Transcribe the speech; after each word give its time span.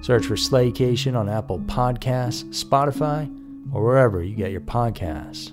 Search 0.00 0.26
for 0.26 0.34
Slaycation 0.34 1.16
on 1.16 1.28
Apple 1.28 1.60
Podcasts, 1.60 2.44
Spotify, 2.64 3.30
or 3.72 3.84
wherever 3.84 4.22
you 4.22 4.34
get 4.34 4.50
your 4.50 4.62
podcasts. 4.62 5.52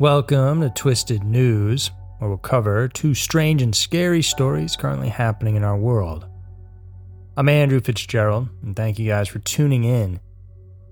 Welcome 0.00 0.62
to 0.62 0.70
Twisted 0.70 1.24
News, 1.24 1.90
where 2.16 2.30
we'll 2.30 2.38
cover 2.38 2.88
two 2.88 3.12
strange 3.12 3.60
and 3.60 3.76
scary 3.76 4.22
stories 4.22 4.74
currently 4.74 5.10
happening 5.10 5.56
in 5.56 5.62
our 5.62 5.76
world. 5.76 6.24
I'm 7.36 7.50
Andrew 7.50 7.80
Fitzgerald, 7.80 8.48
and 8.62 8.74
thank 8.74 8.98
you 8.98 9.06
guys 9.06 9.28
for 9.28 9.40
tuning 9.40 9.84
in. 9.84 10.18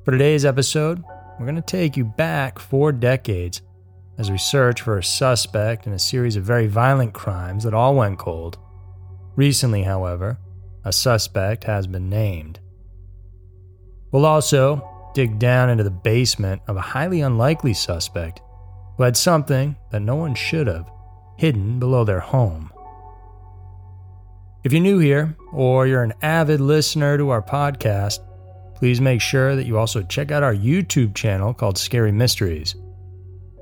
For 0.04 0.10
today's 0.10 0.44
episode, 0.44 1.02
we're 1.38 1.46
going 1.46 1.56
to 1.56 1.62
take 1.62 1.96
you 1.96 2.04
back 2.04 2.58
four 2.58 2.92
decades 2.92 3.62
as 4.18 4.30
we 4.30 4.36
search 4.36 4.82
for 4.82 4.98
a 4.98 5.02
suspect 5.02 5.86
in 5.86 5.94
a 5.94 5.98
series 5.98 6.36
of 6.36 6.44
very 6.44 6.66
violent 6.66 7.14
crimes 7.14 7.64
that 7.64 7.72
all 7.72 7.94
went 7.94 8.18
cold. 8.18 8.58
Recently, 9.36 9.84
however, 9.84 10.38
a 10.84 10.92
suspect 10.92 11.64
has 11.64 11.86
been 11.86 12.10
named. 12.10 12.60
We'll 14.12 14.26
also 14.26 14.86
dig 15.14 15.38
down 15.38 15.70
into 15.70 15.82
the 15.82 15.90
basement 15.90 16.60
of 16.66 16.76
a 16.76 16.82
highly 16.82 17.22
unlikely 17.22 17.72
suspect 17.72 18.42
who 18.98 19.04
had 19.04 19.16
something 19.16 19.76
that 19.90 20.00
no 20.00 20.16
one 20.16 20.34
should 20.34 20.66
have 20.66 20.90
hidden 21.38 21.78
below 21.78 22.04
their 22.04 22.20
home. 22.20 22.70
If 24.64 24.72
you're 24.72 24.82
new 24.82 24.98
here, 24.98 25.36
or 25.52 25.86
you're 25.86 26.02
an 26.02 26.14
avid 26.20 26.60
listener 26.60 27.16
to 27.16 27.30
our 27.30 27.40
podcast, 27.40 28.18
please 28.74 29.00
make 29.00 29.20
sure 29.20 29.54
that 29.54 29.66
you 29.66 29.78
also 29.78 30.02
check 30.02 30.32
out 30.32 30.42
our 30.42 30.54
YouTube 30.54 31.14
channel 31.14 31.54
called 31.54 31.78
Scary 31.78 32.10
Mysteries. 32.10 32.74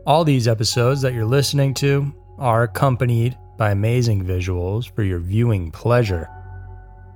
All 0.07 0.25
these 0.25 0.49
episodes 0.49 1.03
that 1.03 1.13
you're 1.13 1.27
listening 1.27 1.75
to 1.75 2.13
are 2.39 2.63
accompanied 2.63 3.37
by 3.59 3.71
amazing 3.73 4.25
visuals 4.25 4.91
for 4.95 5.03
your 5.03 5.19
viewing 5.19 5.71
pleasure. 5.71 6.31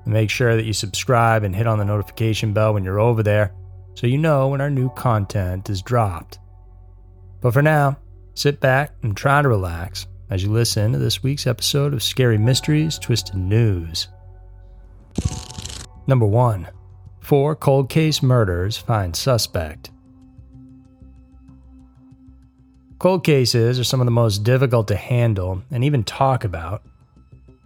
Make 0.04 0.28
sure 0.28 0.56
that 0.56 0.64
you 0.64 0.72
subscribe 0.74 1.42
and 1.42 1.56
hit 1.56 1.66
on 1.66 1.78
the 1.78 1.84
notification 1.84 2.52
bell 2.52 2.74
when 2.74 2.84
you're 2.84 3.00
over 3.00 3.22
there 3.22 3.54
so 3.94 4.06
you 4.06 4.18
know 4.18 4.48
when 4.48 4.60
our 4.60 4.70
new 4.70 4.90
content 4.90 5.70
is 5.70 5.82
dropped. 5.82 6.38
But 7.40 7.52
for 7.52 7.62
now, 7.62 7.98
Sit 8.40 8.58
back 8.58 8.94
and 9.02 9.14
try 9.14 9.42
to 9.42 9.48
relax 9.50 10.06
as 10.30 10.42
you 10.42 10.50
listen 10.50 10.92
to 10.92 10.98
this 10.98 11.22
week's 11.22 11.46
episode 11.46 11.92
of 11.92 12.02
Scary 12.02 12.38
Mysteries 12.38 12.98
Twisted 12.98 13.34
News. 13.34 14.08
Number 16.06 16.24
1 16.24 16.66
Four 17.20 17.54
cold 17.54 17.90
case 17.90 18.22
murders 18.22 18.78
find 18.78 19.14
suspect. 19.14 19.90
Cold 22.98 23.24
cases 23.24 23.78
are 23.78 23.84
some 23.84 24.00
of 24.00 24.06
the 24.06 24.10
most 24.10 24.38
difficult 24.38 24.88
to 24.88 24.96
handle 24.96 25.62
and 25.70 25.84
even 25.84 26.02
talk 26.02 26.42
about. 26.44 26.82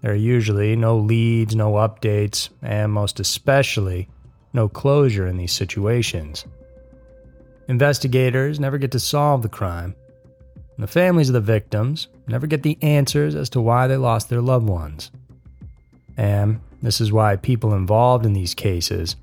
There 0.02 0.10
are 0.10 0.16
usually 0.16 0.74
no 0.74 0.98
leads, 0.98 1.54
no 1.54 1.74
updates, 1.74 2.48
and 2.62 2.90
most 2.90 3.20
especially, 3.20 4.08
no 4.52 4.68
closure 4.68 5.28
in 5.28 5.36
these 5.36 5.52
situations. 5.52 6.44
Investigators 7.68 8.58
never 8.58 8.76
get 8.76 8.90
to 8.90 8.98
solve 8.98 9.42
the 9.42 9.48
crime, 9.48 9.94
the 10.78 10.86
families 10.86 11.28
of 11.28 11.34
the 11.34 11.40
victims 11.40 12.08
never 12.26 12.46
get 12.46 12.62
the 12.62 12.78
answers 12.82 13.34
as 13.34 13.48
to 13.50 13.60
why 13.60 13.86
they 13.86 13.96
lost 13.96 14.28
their 14.28 14.40
loved 14.40 14.66
ones. 14.66 15.10
And 16.16 16.60
this 16.82 17.00
is 17.00 17.12
why 17.12 17.36
people 17.36 17.74
involved 17.74 18.26
in 18.26 18.32
these 18.32 18.54
cases 18.54 19.16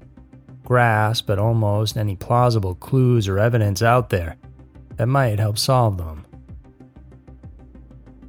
grasp 0.63 1.29
at 1.29 1.39
almost 1.39 1.97
any 1.97 2.15
plausible 2.15 2.75
clues 2.75 3.27
or 3.27 3.37
evidence 3.37 3.81
out 3.81 4.09
there 4.09 4.37
that 4.95 5.07
might 5.07 5.39
help 5.39 5.57
solve 5.57 5.97
them. 5.97 6.25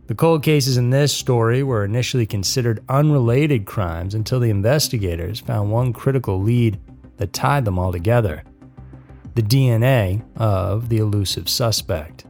The 0.09 0.17
cold 0.17 0.43
cases 0.43 0.77
in 0.77 0.91
this 0.91 1.13
story 1.13 1.63
were 1.63 1.85
initially 1.85 2.27
considered 2.27 2.85
unrelated 2.89 3.65
crimes 3.65 4.15
until 4.15 4.41
the 4.41 4.51
investigators 4.51 5.41
found 5.41 5.71
one 5.71 5.93
critical 5.93 6.43
lead 6.43 6.81
that 7.19 7.33
tied 7.33 7.65
them 7.65 7.79
all 7.79 7.93
together 7.93 8.43
the 9.35 9.43
DNA 9.43 10.23
of 10.37 10.91
the 10.91 10.99
elusive 10.99 11.49
suspect. 11.49 12.27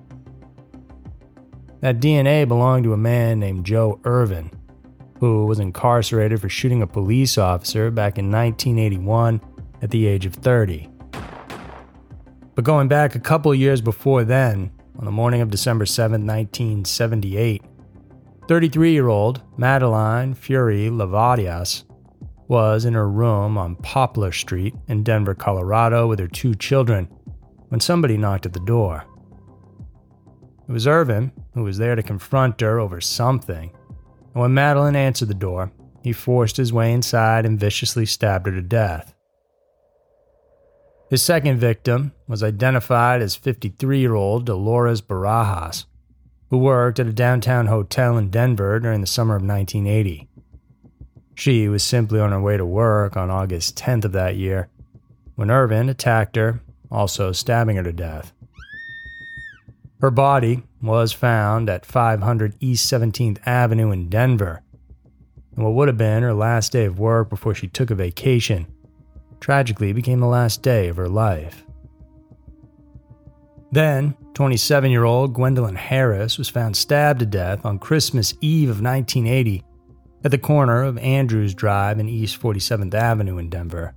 That 1.83 1.99
DNA 1.99 2.47
belonged 2.47 2.85
to 2.85 2.93
a 2.93 2.97
man 2.97 3.41
named 3.41 3.67
Joe 3.67 4.01
Ervin, 4.05 4.53
who 5.19 5.47
was 5.47 5.59
incarcerated 5.59 6.41
for 6.41 6.49
shooting 6.49 6.81
a 6.81 6.87
police 6.87 7.37
officer 7.37 7.91
back 7.91 8.19
in 8.19 8.31
1981 8.31 9.41
at 9.83 9.91
the 9.91 10.07
age 10.07 10.25
of 10.25 10.35
30. 10.35 10.89
But 12.55 12.65
going 12.65 12.87
back 12.87 13.17
a 13.17 13.21
couple 13.21 13.53
years 13.53 13.81
before 13.81 14.23
then, 14.23 14.71
on 14.97 15.05
the 15.05 15.11
morning 15.11 15.41
of 15.41 15.51
December 15.51 15.85
7, 15.85 16.25
1978, 16.25 17.65
33 18.47 18.93
year 18.93 19.09
old 19.09 19.43
Madeline 19.57 20.35
Fury 20.35 20.89
Lavadias 20.89 21.83
was 22.47 22.85
in 22.85 22.95
her 22.95 23.09
room 23.09 23.59
on 23.59 23.75
Poplar 23.75 24.31
Street 24.31 24.77
in 24.87 25.03
Denver, 25.03 25.35
Colorado 25.35 26.07
with 26.07 26.21
her 26.21 26.29
two 26.29 26.55
children 26.55 27.09
when 27.71 27.81
somebody 27.81 28.17
knocked 28.17 28.47
at 28.47 28.53
the 28.53 28.61
door. 28.61 29.05
It 30.69 30.71
was 30.71 30.87
Ervin, 30.87 31.33
who 31.55 31.63
was 31.63 31.79
there 31.79 31.95
to 31.95 32.03
confront 32.03 32.61
her 32.61 32.79
over 32.79 33.01
something. 33.01 33.71
And 34.35 34.43
when 34.43 34.55
Madeline 34.55 34.97
answered 34.97 35.29
the 35.29 35.35
door, 35.35 35.73
he 36.03 36.13
forced 36.13 36.57
his 36.57 36.73
way 36.73 36.93
inside 36.93 37.47
and 37.47 37.61
viciously 37.61 38.07
stabbed 38.07 38.47
her 38.47 38.53
to 38.53 38.63
death. 38.63 39.15
His 41.11 41.23
second 41.23 41.59
victim 41.59 42.13
was 42.27 42.43
identified 42.43 43.21
as 43.21 43.37
53 43.37 44.01
year 44.01 44.15
old 44.15 44.47
Dolores 44.47 45.03
Barajas, 45.03 45.85
who 46.49 46.59
worked 46.59 46.99
at 46.99 47.07
a 47.07 47.13
downtown 47.13 47.67
hotel 47.67 48.17
in 48.17 48.31
Denver 48.31 48.81
during 48.81 49.03
the 49.03 49.07
summer 49.07 49.37
of 49.37 49.43
1980. 49.43 50.29
She 51.35 51.69
was 51.69 51.83
simply 51.83 52.19
on 52.19 52.31
her 52.31 52.41
way 52.41 52.57
to 52.57 52.65
work 52.65 53.17
on 53.17 53.31
August 53.31 53.77
10th 53.77 54.07
of 54.07 54.13
that 54.13 54.37
year 54.37 54.69
when 55.35 55.51
Ervin 55.51 55.89
attacked 55.89 56.37
her, 56.37 56.63
also 56.91 57.33
stabbing 57.33 57.77
her 57.77 57.83
to 57.83 57.93
death. 57.93 58.33
Her 60.01 60.11
body 60.11 60.63
was 60.83 61.13
found 61.13 61.71
at 61.71 61.87
500 61.87 62.57
East 62.61 62.93
17th 62.93 63.39
Avenue 63.47 63.93
in 63.93 64.09
Denver, 64.09 64.63
and 65.55 65.65
what 65.65 65.75
would 65.75 65.89
have 65.89 65.97
been 65.97 66.23
her 66.23 66.35
last 66.35 66.73
day 66.73 66.85
of 66.85 66.99
work 66.99 67.31
before 67.31 67.55
she 67.55 67.69
took 67.69 67.91
a 67.91 67.95
vacation 67.95 68.67
tragically 69.43 69.93
became 69.93 70.21
the 70.21 70.27
last 70.27 70.63
day 70.63 70.89
of 70.89 70.97
her 70.97 71.09
life. 71.09 71.65
Then, 73.73 74.15
27 74.35 74.91
year 74.91 75.05
old 75.05 75.35
Gwendolyn 75.35 75.77
Harris 75.77 76.39
was 76.39 76.49
found 76.49 76.77
stabbed 76.77 77.21
to 77.21 77.27
death 77.27 77.65
on 77.67 77.79
Christmas 77.79 78.35
Eve 78.41 78.71
of 78.71 78.81
1980 78.81 79.65
at 80.25 80.31
the 80.31 80.39
corner 80.39 80.83
of 80.83 80.97
Andrews 80.99 81.55
Drive 81.55 81.99
and 81.99 82.09
East 82.09 82.41
47th 82.41 82.95
Avenue 82.95 83.39
in 83.39 83.51
Denver. 83.51 83.95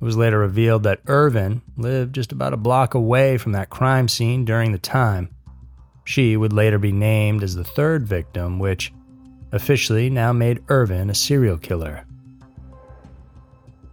It 0.00 0.04
was 0.04 0.16
later 0.16 0.38
revealed 0.38 0.82
that 0.82 1.00
Ervin 1.06 1.62
lived 1.76 2.14
just 2.14 2.32
about 2.32 2.52
a 2.52 2.58
block 2.58 2.94
away 2.94 3.38
from 3.38 3.52
that 3.52 3.70
crime 3.70 4.08
scene 4.08 4.44
during 4.44 4.72
the 4.72 4.78
time. 4.78 5.30
She 6.06 6.36
would 6.36 6.52
later 6.52 6.78
be 6.78 6.92
named 6.92 7.42
as 7.42 7.56
the 7.56 7.64
third 7.64 8.06
victim, 8.06 8.60
which 8.60 8.92
officially 9.50 10.08
now 10.08 10.32
made 10.32 10.62
Ervin 10.70 11.10
a 11.10 11.14
serial 11.14 11.58
killer. 11.58 12.06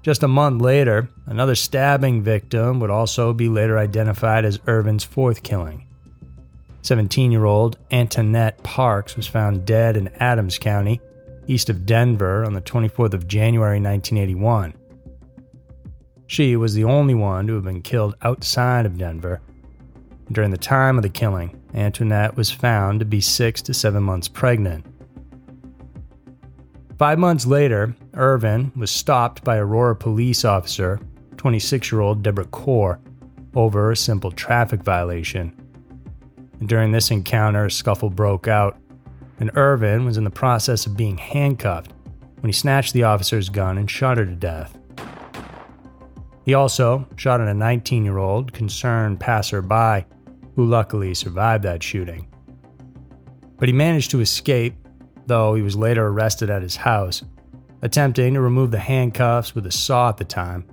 Just 0.03 0.21
a 0.21 0.27
month 0.27 0.61
later, 0.61 1.09
another 1.25 1.55
stabbing 1.55 2.21
victim 2.21 2.79
would 2.79 2.91
also 2.91 3.33
be 3.33 3.49
later 3.49 3.79
identified 3.79 4.45
as 4.45 4.59
Ervin's 4.67 5.03
fourth 5.03 5.41
killing. 5.41 5.87
17 6.83 7.31
year 7.31 7.45
old 7.45 7.79
Antoinette 7.91 8.61
Parks 8.61 9.15
was 9.15 9.25
found 9.25 9.65
dead 9.65 9.97
in 9.97 10.09
Adams 10.19 10.59
County, 10.59 11.01
east 11.47 11.67
of 11.67 11.83
Denver, 11.83 12.45
on 12.45 12.53
the 12.53 12.61
24th 12.61 13.15
of 13.15 13.27
January 13.27 13.79
1981. 13.79 14.75
She 16.27 16.55
was 16.57 16.75
the 16.75 16.83
only 16.83 17.15
one 17.15 17.47
to 17.47 17.55
have 17.55 17.63
been 17.63 17.81
killed 17.81 18.15
outside 18.21 18.85
of 18.85 18.99
Denver. 18.99 19.41
During 20.31 20.51
the 20.51 20.57
time 20.57 20.97
of 20.97 21.03
the 21.03 21.09
killing, 21.09 21.62
Antoinette 21.73 22.37
was 22.37 22.51
found 22.51 22.99
to 22.99 23.05
be 23.05 23.21
six 23.21 23.61
to 23.63 23.73
seven 23.73 24.03
months 24.03 24.27
pregnant. 24.27 24.85
Five 26.97 27.17
months 27.19 27.45
later, 27.45 27.95
Ervin 28.13 28.71
was 28.75 28.91
stopped 28.91 29.43
by 29.43 29.57
Aurora 29.57 29.95
police 29.95 30.45
officer, 30.45 30.99
26 31.37 31.91
year 31.91 32.01
old 32.01 32.23
Deborah 32.23 32.45
Corr, 32.45 32.99
over 33.55 33.91
a 33.91 33.97
simple 33.97 34.31
traffic 34.31 34.83
violation. 34.83 35.53
During 36.65 36.91
this 36.91 37.11
encounter, 37.11 37.65
a 37.65 37.71
scuffle 37.71 38.09
broke 38.09 38.47
out, 38.47 38.77
and 39.39 39.51
Ervin 39.57 40.05
was 40.05 40.17
in 40.17 40.23
the 40.23 40.29
process 40.29 40.85
of 40.85 40.95
being 40.95 41.17
handcuffed 41.17 41.93
when 42.39 42.49
he 42.49 42.53
snatched 42.53 42.93
the 42.93 43.03
officer's 43.03 43.49
gun 43.49 43.77
and 43.77 43.89
shot 43.89 44.17
her 44.17 44.25
to 44.25 44.35
death. 44.35 44.77
He 46.45 46.53
also 46.53 47.07
shot 47.15 47.41
at 47.41 47.47
a 47.47 47.53
19 47.53 48.05
year 48.05 48.17
old 48.17 48.53
concerned 48.53 49.19
passerby 49.19 50.05
who 50.55 50.65
luckily 50.65 51.13
survived 51.13 51.63
that 51.63 51.83
shooting. 51.83 52.27
But 53.57 53.69
he 53.69 53.73
managed 53.73 54.11
to 54.11 54.21
escape 54.21 54.75
though 55.27 55.55
he 55.55 55.61
was 55.61 55.75
later 55.75 56.07
arrested 56.07 56.49
at 56.49 56.61
his 56.61 56.75
house, 56.75 57.23
attempting 57.81 58.33
to 58.33 58.41
remove 58.41 58.71
the 58.71 58.79
handcuffs 58.79 59.55
with 59.55 59.65
a 59.65 59.71
saw 59.71 60.09
at 60.09 60.17
the 60.17 60.25
time. 60.25 60.65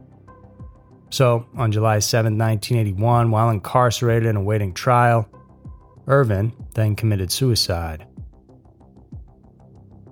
So, 1.11 1.47
on 1.57 1.73
July 1.73 1.99
7, 1.99 2.39
1981, 2.39 3.31
while 3.31 3.51
incarcerated 3.51 4.29
and 4.29 4.39
awaiting 4.39 4.73
trial, 4.73 5.29
Ervin 6.07 6.53
then 6.75 6.95
committed 6.95 7.33
suicide. 7.33 8.07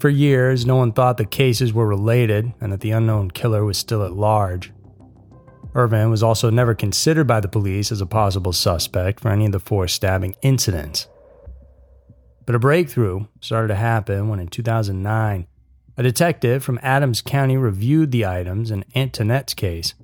For 0.01 0.09
years, 0.09 0.65
no 0.65 0.77
one 0.77 0.93
thought 0.93 1.17
the 1.17 1.25
cases 1.25 1.73
were 1.73 1.87
related 1.87 2.53
and 2.61 2.73
that 2.73 2.81
the 2.81 2.93
unknown 2.93 3.31
killer 3.31 3.65
was 3.65 3.79
still 3.79 4.05
at 4.05 4.13
large. 4.13 4.73
Ervin 5.75 6.11
was 6.11 6.23
also 6.23 6.51
never 6.51 6.75
considered 6.75 7.27
by 7.27 7.41
the 7.41 7.49
police 7.49 7.93
as 7.93 8.01
a 8.01 8.07
possible 8.07 8.53
suspect 8.53 9.21
for 9.21 9.29
any 9.29 9.47
of 9.47 9.53
the 9.53 9.61
four 9.61 9.87
stabbing 9.87 10.35
incidents. 10.43 11.07
But 12.47 12.55
a 12.55 12.59
breakthrough 12.59 13.27
started 13.41 13.69
to 13.69 13.75
happen 13.75 14.29
when 14.29 14.41
in 14.41 14.49
2009, 14.49 15.47
a 15.97 16.03
detective 16.03 16.65
from 16.65 16.79
Adams 16.83 17.21
County 17.21 17.57
reviewed 17.57 18.11
the 18.11 18.25
items 18.25 18.71
in 18.71 18.85
Antoinette's 18.95 19.53
case 19.55 19.95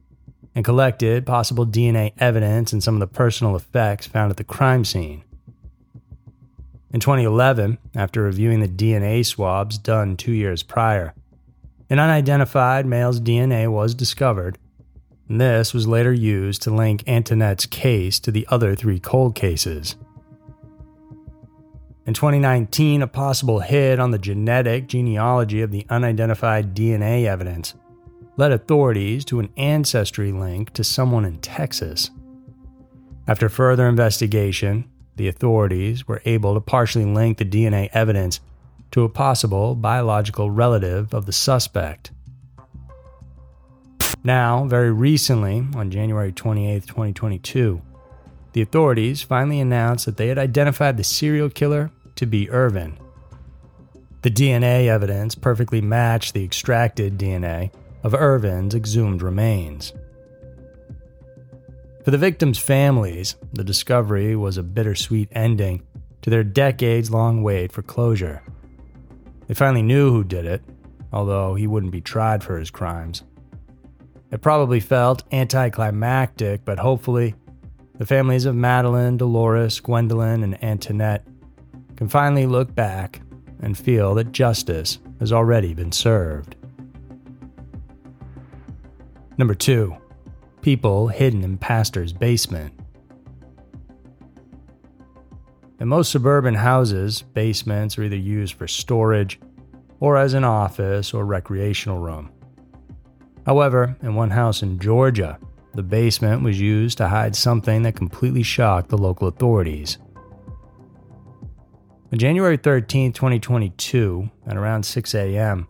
and 0.55 0.65
collected 0.65 1.25
possible 1.25 1.67
DNA 1.67 2.13
evidence 2.19 2.73
and 2.73 2.83
some 2.83 2.95
of 2.95 3.01
the 3.01 3.07
personal 3.07 3.57
effects 3.57 4.07
found 4.07 4.31
at 4.31 4.37
the 4.37 4.45
crime 4.45 4.85
scene. 4.85 5.25
In 6.93 7.01
2011, 7.01 7.79
after 7.95 8.23
reviewing 8.23 8.61
the 8.61 8.69
DNA 8.69 9.25
swabs 9.25 9.79
done 9.79 10.17
two 10.17 10.33
years 10.33 10.63
prior, 10.63 11.15
an 11.91 11.99
unidentified 11.99 12.87
male's 12.87 13.21
DNA 13.21 13.69
was 13.69 13.95
discovered, 13.95 14.59
this 15.29 15.73
was 15.73 15.87
later 15.87 16.13
used 16.13 16.63
to 16.63 16.71
link 16.71 17.03
Antoinette's 17.07 17.67
case 17.67 18.19
to 18.21 18.31
the 18.31 18.47
other 18.51 18.75
three 18.75 19.01
cold 19.01 19.35
cases. 19.35 19.97
In 22.07 22.13
2019, 22.13 23.01
a 23.01 23.07
possible 23.07 23.61
hit 23.61 23.99
on 23.99 24.11
the 24.11 24.19
genetic 24.19 24.89
genealogy 24.89 25.63
of 25.63 25.71
the 25.71 25.87
unidentified 25.89 26.75
DNA 26.75 27.25
evidence 27.25 27.75
led 28.37 28.53
authorities 28.53 29.25
to 29.25 29.41
an 29.41 29.49
ancestry 29.57 30.33
link 30.33 30.73
to 30.75 30.85
someone 30.85 31.25
in 31.25 31.39
Texas. 31.39 32.11
After 33.27 33.49
further 33.49 33.89
investigation, 33.89 34.85
the 35.17 35.29
authorities 35.29 36.07
were 36.07 36.21
able 36.25 36.55
to 36.55 36.61
partially 36.61 37.05
link 37.05 37.39
the 37.39 37.45
DNA 37.45 37.89
evidence 37.93 38.41
to 38.91 39.05
a 39.05 39.09
possible 39.09 39.75
biological 39.75 40.51
relative 40.51 41.15
of 41.15 41.27
the 41.27 41.33
suspect. 41.33 42.11
Now, 44.27 44.65
very 44.65 44.91
recently, 44.91 45.67
on 45.77 45.91
January 45.91 46.33
28, 46.33 46.87
2022, 46.87 47.83
the 48.55 48.63
authorities 48.63 49.21
finally 49.21 49.61
announced 49.61 50.07
that 50.07 50.17
they 50.17 50.29
had 50.29 50.39
identified 50.39 50.97
the 50.97 51.05
serial 51.05 51.51
killer 51.51 51.91
to 52.17 52.25
be 52.25 52.49
Ervin. 52.51 52.99
The 54.23 54.31
DNA 54.31 54.87
evidence 54.87 55.35
perfectly 55.35 55.83
matched 55.83 56.33
the 56.33 56.43
extracted 56.43 57.19
DNA 57.19 57.71
of 58.03 58.15
Ervin's 58.15 58.75
exhumed 58.75 59.21
remains. 59.21 59.93
For 62.03 62.11
the 62.11 62.17
victims' 62.17 62.59
families, 62.59 63.37
the 63.53 63.65
discovery 63.65 64.35
was 64.37 64.57
a 64.57 64.63
bittersweet 64.63 65.29
ending 65.33 65.83
to 66.23 66.31
their 66.31 66.45
decades 66.45 67.11
long 67.11 67.43
wait 67.43 67.73
for 67.73 67.83
closure. 67.83 68.43
They 69.49 69.55
finally 69.55 69.83
knew 69.83 70.11
who 70.11 70.25
did 70.25 70.47
it, 70.47 70.63
although 71.13 71.55
he 71.57 71.67
wouldn't 71.67 71.93
be 71.93 72.01
tried 72.01 72.43
for 72.43 72.59
his 72.59 72.71
crimes. 72.71 73.23
It 74.31 74.43
probably 74.43 74.81
felt 74.81 75.23
anticlimactic, 75.33 76.65
but 76.65 76.79
hopefully, 76.79 77.35
the 77.97 78.07
families 78.07 78.47
of 78.47 78.57
Madeline, 78.57 79.17
Dolores, 79.17 79.79
Gwendolyn, 79.79 80.43
and 80.43 80.63
Antoinette 80.63 81.27
can 81.97 82.09
finally 82.09 82.47
look 82.47 82.75
back 82.75 83.21
and 83.61 83.79
feel 83.79 84.15
that 84.15 84.33
justice 84.33 84.99
has 85.21 85.33
already 85.33 85.75
been 85.75 85.93
served. 85.93 86.57
Number 89.39 89.55
two, 89.55 89.97
people 90.61 91.09
hidden 91.09 91.45
in 91.45 91.59
pastor's 91.59 92.13
basement. 92.13 92.73
In 95.81 95.89
most 95.89 96.11
suburban 96.11 96.55
houses, 96.55 97.23
basements 97.23 97.99
are 97.99 98.05
either 98.05 98.17
used 98.17 98.55
for 98.55 98.67
storage 98.67 99.39
or 100.01 100.17
as 100.17 100.35
an 100.35 100.45
office 100.45 101.13
or 101.13 101.25
recreational 101.25 101.99
room. 101.99 102.31
However, 103.47 103.97
in 104.03 104.15
one 104.15 104.31
house 104.31 104.63
in 104.63 104.79
Georgia, 104.79 105.39
the 105.75 105.83
basement 105.83 106.43
was 106.43 106.61
used 106.61 106.99
to 106.99 107.09
hide 107.09 107.37
something 107.37 107.83
that 107.83 107.97
completely 107.97 108.43
shocked 108.43 108.89
the 108.89 108.99
local 108.99 109.29
authorities. 109.29 109.99
On 112.13 112.19
January 112.19 112.57
13, 112.57 113.13
2022, 113.13 114.31
at 114.47 114.57
around 114.57 114.85
6 114.85 115.15
a.m., 115.15 115.67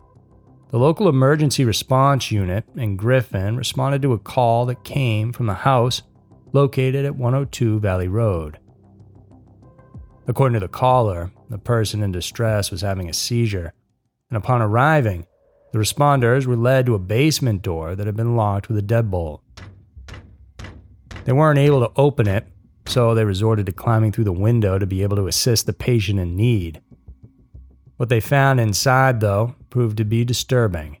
the 0.69 0.77
local 0.77 1.09
emergency 1.09 1.65
response 1.65 2.31
unit 2.31 2.65
in 2.75 2.97
Griffin 2.97 3.57
responded 3.57 4.01
to 4.01 4.13
a 4.13 4.19
call 4.19 4.65
that 4.67 4.83
came 4.83 5.33
from 5.33 5.49
a 5.49 5.53
house 5.53 6.03
located 6.53 7.05
at 7.05 7.15
102 7.15 7.79
Valley 7.79 8.07
Road. 8.07 8.59
According 10.27 10.53
to 10.55 10.59
the 10.59 10.67
caller, 10.67 11.31
the 11.49 11.57
person 11.57 12.01
in 12.01 12.11
distress 12.11 12.71
was 12.71 12.81
having 12.81 13.09
a 13.09 13.13
seizure, 13.13 13.73
and 14.29 14.37
upon 14.37 14.61
arriving, 14.61 15.25
the 15.75 15.81
responders 15.81 16.45
were 16.45 16.55
led 16.55 16.85
to 16.85 16.95
a 16.95 16.99
basement 16.99 17.61
door 17.61 17.95
that 17.95 18.05
had 18.05 18.15
been 18.15 18.37
locked 18.37 18.69
with 18.69 18.77
a 18.77 18.81
deadbolt. 18.81 19.41
They 21.25 21.33
weren't 21.33 21.59
able 21.59 21.81
to 21.81 21.91
open 21.97 22.29
it, 22.29 22.47
so 22.85 23.13
they 23.13 23.25
resorted 23.25 23.65
to 23.65 23.73
climbing 23.73 24.13
through 24.13 24.23
the 24.23 24.31
window 24.31 24.79
to 24.79 24.85
be 24.85 25.03
able 25.03 25.17
to 25.17 25.27
assist 25.27 25.65
the 25.65 25.73
patient 25.73 26.17
in 26.17 26.37
need. 26.37 26.79
What 27.97 28.07
they 28.07 28.21
found 28.21 28.61
inside, 28.61 29.19
though, 29.19 29.55
proved 29.69 29.97
to 29.97 30.05
be 30.05 30.23
disturbing. 30.23 30.95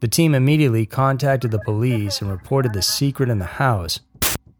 The 0.00 0.08
team 0.08 0.34
immediately 0.34 0.86
contacted 0.86 1.50
the 1.50 1.58
police 1.58 2.22
and 2.22 2.30
reported 2.30 2.72
the 2.72 2.80
secret 2.80 3.28
in 3.28 3.38
the 3.38 3.44
house, 3.44 4.00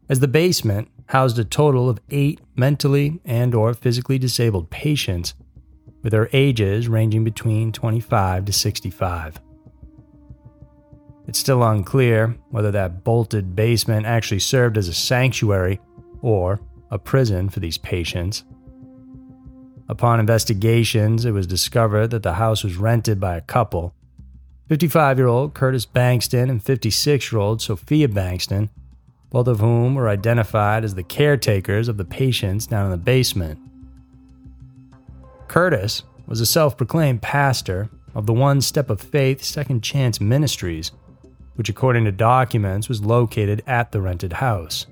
as 0.07 0.19
the 0.19 0.27
basement 0.27 0.87
housed 1.07 1.39
a 1.39 1.43
total 1.43 1.89
of 1.89 1.99
8 2.11 2.39
mentally 2.55 3.21
and 3.25 3.55
or 3.55 3.73
physically 3.73 4.19
disabled 4.19 4.69
patients 4.69 5.33
with 6.01 6.11
their 6.11 6.29
ages 6.33 6.87
ranging 6.87 7.23
between 7.23 7.71
25 7.71 8.45
to 8.45 8.53
65. 8.53 9.39
It's 11.27 11.39
still 11.39 11.63
unclear 11.63 12.35
whether 12.49 12.71
that 12.71 13.03
bolted 13.03 13.55
basement 13.55 14.05
actually 14.05 14.39
served 14.39 14.77
as 14.77 14.87
a 14.87 14.93
sanctuary 14.93 15.79
or 16.21 16.59
a 16.89 16.97
prison 16.97 17.49
for 17.49 17.59
these 17.59 17.77
patients. 17.77 18.43
Upon 19.87 20.19
investigations, 20.19 21.25
it 21.25 21.31
was 21.31 21.47
discovered 21.47 22.07
that 22.07 22.23
the 22.23 22.33
house 22.33 22.63
was 22.63 22.77
rented 22.77 23.19
by 23.19 23.37
a 23.37 23.41
couple 23.41 23.93
55 24.69 25.17
year 25.17 25.27
old 25.27 25.55
Curtis 25.55 25.85
Bankston 25.85 26.49
and 26.49 26.63
56 26.63 27.31
year 27.31 27.41
old 27.41 27.61
Sophia 27.61 28.07
Bankston, 28.07 28.69
both 29.31 29.47
of 29.47 29.59
whom 29.59 29.95
were 29.95 30.09
identified 30.09 30.83
as 30.83 30.93
the 30.93 31.03
caretakers 31.03 31.87
of 31.87 31.97
the 31.97 32.05
patients 32.05 32.67
down 32.67 32.85
in 32.85 32.91
the 32.91 32.97
basement. 32.97 33.59
Curtis 35.49 36.03
was 36.27 36.39
a 36.39 36.45
self 36.45 36.77
proclaimed 36.77 37.21
pastor 37.21 37.89
of 38.13 38.27
the 38.27 38.33
One 38.33 38.61
Step 38.61 38.89
of 38.89 39.01
Faith 39.01 39.43
Second 39.43 39.81
Chance 39.83 40.21
Ministries, 40.21 40.91
which, 41.55 41.69
according 41.69 42.05
to 42.05 42.11
documents, 42.11 42.87
was 42.87 43.03
located 43.03 43.63
at 43.67 43.91
the 43.91 43.99
rented 43.99 44.33
house. 44.33 44.85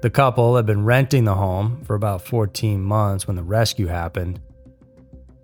The 0.00 0.10
couple 0.10 0.56
had 0.56 0.66
been 0.66 0.84
renting 0.84 1.24
the 1.24 1.34
home 1.34 1.84
for 1.84 1.94
about 1.94 2.22
14 2.22 2.82
months 2.82 3.26
when 3.26 3.36
the 3.36 3.42
rescue 3.42 3.86
happened. 3.86 4.40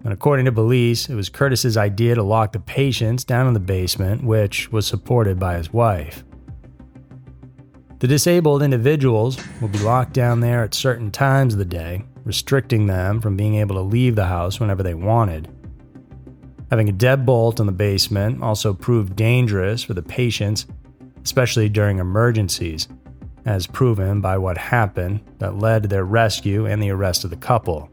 And 0.03 0.13
according 0.13 0.47
to 0.47 0.53
police, 0.53 1.09
it 1.09 1.15
was 1.15 1.29
Curtis's 1.29 1.77
idea 1.77 2.15
to 2.15 2.23
lock 2.23 2.53
the 2.53 2.61
patients 2.61 3.23
down 3.23 3.47
in 3.47 3.55
the 3.55 3.61
basement, 3.61 4.25
which 4.25 4.73
was 4.73 4.87
supported 4.87 5.39
by 5.39 5.59
his 5.59 5.73
wife. 5.73 6.25
The 7.99 8.09
disabled 8.09 8.63
individuals 8.63 9.39
will 9.61 9.69
be 9.69 9.79
locked 9.81 10.15
down 10.15 10.41
there 10.41 10.65
at 10.65 10.75
certain 10.75 11.11
times 11.11 11.55
of 11.55 11.59
the 11.59 11.65
day, 11.65 12.05
restricting 12.29 12.87
them 12.87 13.23
from 13.23 13.39
being 13.39 13.55
able 13.55 13.75
to 13.75 13.81
leave 13.81 14.15
the 14.15 14.27
house 14.27 14.61
whenever 14.61 14.83
they 14.83 14.93
wanted. 14.93 15.49
Having 16.71 16.91
a 16.91 16.93
deadbolt 16.93 17.59
in 17.59 17.65
the 17.65 17.73
basement 17.73 18.43
also 18.43 18.75
proved 18.75 19.17
dangerous 19.17 19.83
for 19.83 19.95
the 19.95 20.03
patients, 20.03 20.67
especially 21.25 21.71
during 21.71 21.99
emergencies, 21.99 22.87
as 23.47 23.67
proven 23.67 24.21
by 24.21 24.37
what 24.37 24.59
happened 24.59 25.21
that 25.39 25.57
led 25.57 25.83
to 25.83 25.89
their 25.89 26.05
rescue 26.05 26.67
and 26.67 26.83
the 26.83 26.91
arrest 26.91 27.25
of 27.25 27.31
the 27.31 27.37
couple. 27.37 27.91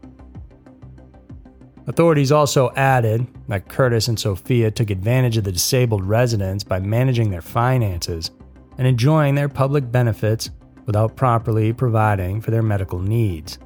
Authorities 1.86 2.30
also 2.30 2.70
added 2.76 3.26
that 3.48 3.70
Curtis 3.70 4.08
and 4.08 4.20
Sophia 4.20 4.70
took 4.70 4.90
advantage 4.90 5.38
of 5.38 5.44
the 5.44 5.52
disabled 5.52 6.04
residents 6.04 6.62
by 6.62 6.78
managing 6.78 7.30
their 7.30 7.40
finances 7.40 8.32
and 8.76 8.86
enjoying 8.86 9.34
their 9.34 9.48
public 9.48 9.90
benefits 9.90 10.50
without 10.84 11.16
properly 11.16 11.72
providing 11.72 12.42
for 12.42 12.50
their 12.50 12.62
medical 12.62 12.98
needs. 12.98 13.58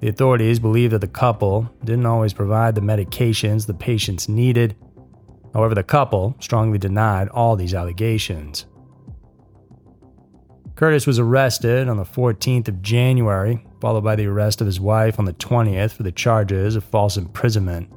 The 0.00 0.08
authorities 0.08 0.58
believe 0.58 0.92
that 0.92 1.02
the 1.02 1.08
couple 1.08 1.70
didn't 1.84 2.06
always 2.06 2.32
provide 2.32 2.74
the 2.74 2.80
medications 2.80 3.66
the 3.66 3.74
patients 3.74 4.28
needed. 4.28 4.74
However, 5.52 5.74
the 5.74 5.82
couple 5.82 6.36
strongly 6.40 6.78
denied 6.78 7.28
all 7.28 7.54
these 7.54 7.74
allegations. 7.74 8.64
Curtis 10.74 11.06
was 11.06 11.18
arrested 11.18 11.88
on 11.88 11.98
the 11.98 12.04
14th 12.04 12.68
of 12.68 12.80
January, 12.80 13.62
followed 13.82 14.02
by 14.02 14.16
the 14.16 14.26
arrest 14.26 14.62
of 14.62 14.66
his 14.66 14.80
wife 14.80 15.18
on 15.18 15.26
the 15.26 15.34
20th 15.34 15.90
for 15.90 16.02
the 16.02 16.12
charges 16.12 16.76
of 16.76 16.84
false 16.84 17.18
imprisonment. 17.18 17.92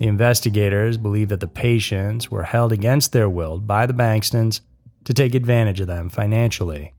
The 0.00 0.08
investigators 0.08 0.98
believe 0.98 1.28
that 1.28 1.38
the 1.38 1.46
patients 1.46 2.28
were 2.28 2.42
held 2.42 2.72
against 2.72 3.12
their 3.12 3.28
will 3.28 3.60
by 3.60 3.86
the 3.86 3.94
Bankstons 3.94 4.62
to 5.04 5.14
take 5.14 5.36
advantage 5.36 5.78
of 5.78 5.86
them 5.86 6.08
financially. 6.08 6.92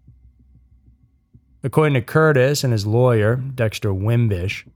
According 1.63 1.93
to 1.93 2.01
Curtis 2.01 2.63
and 2.65 2.73
his 2.73 2.85
lawyer, 2.85 3.37
Dexter 3.37 3.93
Wimbish, 3.93 4.67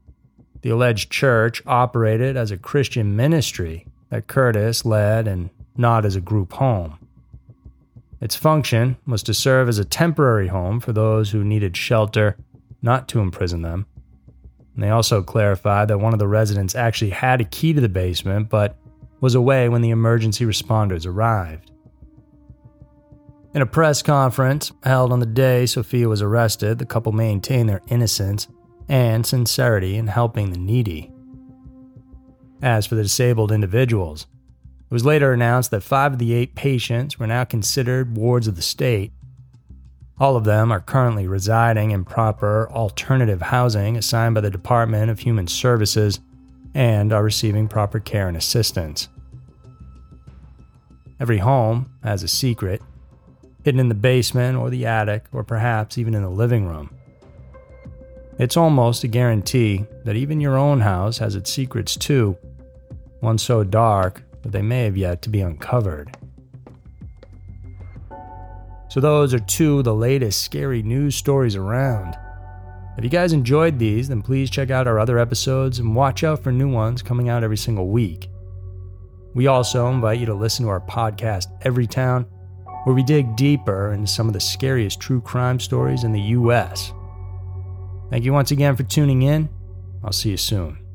the 0.62 0.70
alleged 0.70 1.10
church 1.10 1.62
operated 1.66 2.36
as 2.36 2.50
a 2.50 2.56
Christian 2.56 3.14
ministry 3.14 3.86
that 4.08 4.26
Curtis 4.26 4.86
led 4.86 5.28
and 5.28 5.50
not 5.76 6.06
as 6.06 6.16
a 6.16 6.20
group 6.20 6.54
home. 6.54 6.98
Its 8.20 8.34
function 8.34 8.96
was 9.06 9.22
to 9.22 9.34
serve 9.34 9.68
as 9.68 9.78
a 9.78 9.84
temporary 9.84 10.48
home 10.48 10.80
for 10.80 10.92
those 10.92 11.30
who 11.30 11.44
needed 11.44 11.76
shelter, 11.76 12.36
not 12.82 13.06
to 13.08 13.20
imprison 13.20 13.62
them. 13.62 13.86
And 14.74 14.82
they 14.82 14.90
also 14.90 15.22
clarified 15.22 15.88
that 15.88 15.98
one 15.98 16.14
of 16.14 16.18
the 16.18 16.26
residents 16.26 16.74
actually 16.74 17.10
had 17.10 17.40
a 17.40 17.44
key 17.44 17.74
to 17.74 17.80
the 17.80 17.88
basement, 17.88 18.48
but 18.48 18.76
was 19.20 19.34
away 19.34 19.68
when 19.68 19.82
the 19.82 19.90
emergency 19.90 20.44
responders 20.44 21.06
arrived. 21.06 21.70
In 23.54 23.62
a 23.62 23.66
press 23.66 24.02
conference 24.02 24.72
held 24.82 25.10
on 25.10 25.20
the 25.20 25.26
day 25.26 25.64
Sophia 25.64 26.08
was 26.08 26.20
arrested, 26.20 26.78
the 26.78 26.84
couple 26.84 27.12
maintained 27.12 27.68
their 27.68 27.80
innocence 27.88 28.46
and 28.88 29.24
sincerity 29.24 29.96
in 29.96 30.06
helping 30.06 30.50
the 30.50 30.58
needy. 30.58 31.10
As 32.60 32.86
for 32.86 32.94
the 32.94 33.02
disabled 33.02 33.50
individuals, 33.50 34.26
it 34.90 34.92
was 34.92 35.04
later 35.04 35.32
announced 35.32 35.70
that 35.70 35.82
five 35.82 36.14
of 36.14 36.18
the 36.18 36.34
eight 36.34 36.54
patients 36.54 37.18
were 37.18 37.26
now 37.26 37.44
considered 37.44 38.16
wards 38.16 38.48
of 38.48 38.56
the 38.56 38.62
state. 38.62 39.12
All 40.18 40.36
of 40.36 40.44
them 40.44 40.70
are 40.70 40.80
currently 40.80 41.26
residing 41.26 41.92
in 41.92 42.04
proper 42.04 42.68
alternative 42.70 43.40
housing 43.40 43.96
assigned 43.96 44.34
by 44.34 44.40
the 44.40 44.50
Department 44.50 45.10
of 45.10 45.20
Human 45.20 45.46
Services 45.46 46.20
and 46.74 47.12
are 47.12 47.22
receiving 47.22 47.68
proper 47.68 47.98
care 47.98 48.28
and 48.28 48.36
assistance. 48.36 49.08
Every 51.20 51.38
home 51.38 51.90
has 52.02 52.22
a 52.22 52.28
secret, 52.28 52.82
hidden 53.68 53.80
in 53.80 53.90
the 53.90 53.94
basement 53.94 54.56
or 54.56 54.70
the 54.70 54.86
attic, 54.86 55.26
or 55.30 55.44
perhaps 55.44 55.98
even 55.98 56.14
in 56.14 56.22
the 56.22 56.30
living 56.30 56.66
room. 56.66 56.88
It's 58.38 58.56
almost 58.56 59.04
a 59.04 59.08
guarantee 59.08 59.84
that 60.06 60.16
even 60.16 60.40
your 60.40 60.56
own 60.56 60.80
house 60.80 61.18
has 61.18 61.34
its 61.34 61.52
secrets 61.52 61.94
too, 61.94 62.38
one 63.20 63.36
so 63.36 63.64
dark 63.64 64.22
that 64.40 64.52
they 64.52 64.62
may 64.62 64.84
have 64.84 64.96
yet 64.96 65.20
to 65.20 65.28
be 65.28 65.42
uncovered. 65.42 66.16
So, 68.88 69.00
those 69.00 69.34
are 69.34 69.38
two 69.38 69.80
of 69.80 69.84
the 69.84 69.94
latest 69.94 70.40
scary 70.40 70.82
news 70.82 71.14
stories 71.14 71.54
around. 71.54 72.16
If 72.96 73.04
you 73.04 73.10
guys 73.10 73.34
enjoyed 73.34 73.78
these, 73.78 74.08
then 74.08 74.22
please 74.22 74.48
check 74.48 74.70
out 74.70 74.86
our 74.86 74.98
other 74.98 75.18
episodes 75.18 75.78
and 75.78 75.94
watch 75.94 76.24
out 76.24 76.42
for 76.42 76.52
new 76.52 76.72
ones 76.72 77.02
coming 77.02 77.28
out 77.28 77.44
every 77.44 77.58
single 77.58 77.88
week. 77.88 78.30
We 79.34 79.46
also 79.46 79.88
invite 79.90 80.20
you 80.20 80.26
to 80.26 80.34
listen 80.34 80.64
to 80.64 80.70
our 80.70 80.80
podcast, 80.80 81.48
Everytown, 81.64 82.24
where 82.84 82.94
we 82.94 83.02
dig 83.02 83.36
deeper 83.36 83.92
into 83.92 84.06
some 84.06 84.26
of 84.26 84.32
the 84.32 84.40
scariest 84.40 85.00
true 85.00 85.20
crime 85.20 85.60
stories 85.60 86.04
in 86.04 86.12
the 86.12 86.20
U.S. 86.20 86.92
Thank 88.10 88.24
you 88.24 88.32
once 88.32 88.50
again 88.50 88.76
for 88.76 88.84
tuning 88.84 89.22
in. 89.22 89.48
I'll 90.02 90.12
see 90.12 90.30
you 90.30 90.36
soon. 90.36 90.87